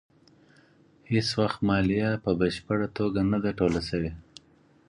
[1.11, 4.11] هېڅ وخت مالیه په بشپړه توګه نه ده ټوله شوې.